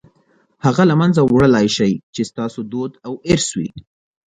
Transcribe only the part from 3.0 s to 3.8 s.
او ارث وي.